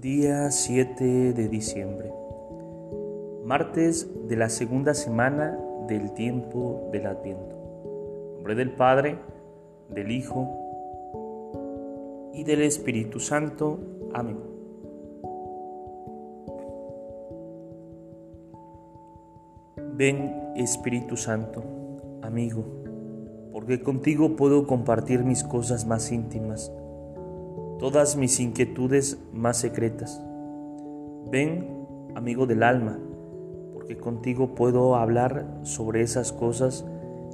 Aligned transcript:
Día 0.00 0.50
7 0.50 1.34
de 1.34 1.48
diciembre. 1.48 2.10
Martes 3.44 4.08
de 4.28 4.34
la 4.34 4.48
segunda 4.48 4.94
semana 4.94 5.58
del 5.88 6.14
tiempo 6.14 6.88
del 6.90 7.04
Adviento. 7.04 7.54
En 8.28 8.34
nombre 8.36 8.54
del 8.54 8.72
Padre, 8.72 9.18
del 9.90 10.10
Hijo 10.10 10.48
y 12.32 12.44
del 12.44 12.62
Espíritu 12.62 13.20
Santo. 13.20 13.78
Amén. 14.14 14.38
Ven 19.96 20.54
Espíritu 20.56 21.18
Santo, 21.18 21.62
amigo, 22.22 22.64
porque 23.52 23.82
contigo 23.82 24.34
puedo 24.34 24.66
compartir 24.66 25.24
mis 25.24 25.44
cosas 25.44 25.86
más 25.86 26.10
íntimas 26.10 26.72
todas 27.80 28.14
mis 28.14 28.38
inquietudes 28.40 29.18
más 29.32 29.56
secretas. 29.56 30.22
Ven, 31.30 31.66
amigo 32.14 32.46
del 32.46 32.62
alma, 32.62 32.98
porque 33.72 33.96
contigo 33.96 34.54
puedo 34.54 34.96
hablar 34.96 35.46
sobre 35.62 36.02
esas 36.02 36.30
cosas 36.30 36.84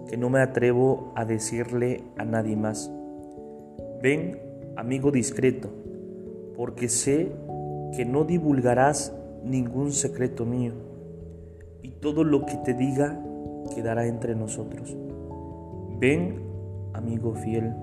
que 0.08 0.16
no 0.16 0.30
me 0.30 0.38
atrevo 0.38 1.12
a 1.16 1.24
decirle 1.24 2.04
a 2.16 2.24
nadie 2.24 2.54
más. 2.54 2.92
Ven, 4.00 4.38
amigo 4.76 5.10
discreto, 5.10 5.68
porque 6.54 6.88
sé 6.88 7.32
que 7.96 8.04
no 8.04 8.24
divulgarás 8.24 9.12
ningún 9.42 9.90
secreto 9.90 10.46
mío, 10.46 10.74
y 11.82 11.90
todo 11.90 12.22
lo 12.22 12.46
que 12.46 12.54
te 12.58 12.72
diga 12.72 13.20
quedará 13.74 14.06
entre 14.06 14.36
nosotros. 14.36 14.96
Ven, 15.98 16.40
amigo 16.92 17.34
fiel, 17.34 17.74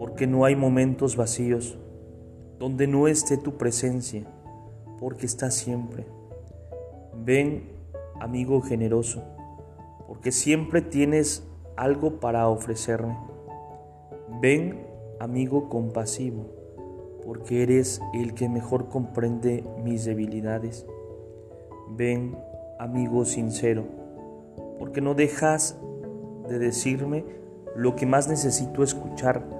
porque 0.00 0.26
no 0.26 0.46
hay 0.46 0.56
momentos 0.56 1.14
vacíos 1.14 1.76
donde 2.58 2.86
no 2.86 3.06
esté 3.06 3.36
tu 3.36 3.58
presencia, 3.58 4.24
porque 4.98 5.26
estás 5.26 5.52
siempre. 5.52 6.06
Ven, 7.22 7.68
amigo 8.18 8.62
generoso, 8.62 9.22
porque 10.08 10.32
siempre 10.32 10.80
tienes 10.80 11.46
algo 11.76 12.18
para 12.18 12.48
ofrecerme. 12.48 13.14
Ven, 14.40 14.86
amigo 15.18 15.68
compasivo, 15.68 16.46
porque 17.22 17.62
eres 17.62 18.00
el 18.14 18.32
que 18.32 18.48
mejor 18.48 18.88
comprende 18.88 19.64
mis 19.84 20.06
debilidades. 20.06 20.86
Ven, 21.90 22.38
amigo 22.78 23.26
sincero, 23.26 23.84
porque 24.78 25.02
no 25.02 25.12
dejas 25.12 25.78
de 26.48 26.58
decirme 26.58 27.22
lo 27.76 27.96
que 27.96 28.06
más 28.06 28.28
necesito 28.28 28.82
escuchar 28.82 29.59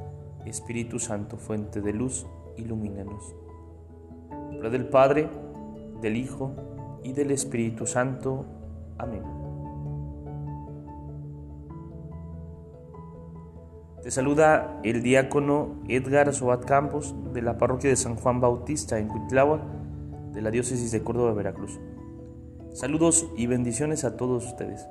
Espíritu 0.45 0.99
Santo, 0.99 1.37
fuente 1.37 1.81
de 1.81 1.93
luz, 1.93 2.25
ilumínanos. 2.57 3.35
Nombre 4.29 4.69
del 4.69 4.87
Padre, 4.87 5.29
del 6.01 6.15
Hijo 6.15 6.53
y 7.03 7.13
del 7.13 7.31
Espíritu 7.31 7.85
Santo. 7.85 8.45
Amén. 8.97 9.23
Te 14.03 14.09
saluda 14.09 14.79
el 14.83 15.03
diácono 15.03 15.75
Edgar 15.87 16.33
Sobat 16.33 16.65
Campos 16.65 17.13
de 17.33 17.43
la 17.43 17.59
parroquia 17.59 17.91
de 17.91 17.95
San 17.95 18.15
Juan 18.15 18.41
Bautista 18.41 18.97
en 18.97 19.07
Cuitlahua, 19.07 19.61
de 20.33 20.41
la 20.41 20.49
diócesis 20.49 20.91
de 20.91 21.03
Córdoba, 21.03 21.33
Veracruz. 21.33 21.79
Saludos 22.73 23.29
y 23.37 23.45
bendiciones 23.45 24.03
a 24.03 24.17
todos 24.17 24.45
ustedes. 24.45 24.87